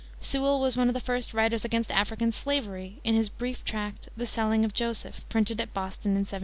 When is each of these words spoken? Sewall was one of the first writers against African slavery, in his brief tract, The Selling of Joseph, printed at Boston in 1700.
Sewall 0.19 0.59
was 0.59 0.75
one 0.75 0.87
of 0.87 0.95
the 0.95 0.99
first 0.99 1.31
writers 1.31 1.63
against 1.63 1.91
African 1.91 2.31
slavery, 2.31 2.99
in 3.03 3.13
his 3.13 3.29
brief 3.29 3.63
tract, 3.63 4.09
The 4.17 4.25
Selling 4.25 4.65
of 4.65 4.73
Joseph, 4.73 5.23
printed 5.29 5.61
at 5.61 5.75
Boston 5.75 6.13
in 6.13 6.23
1700. 6.25 6.39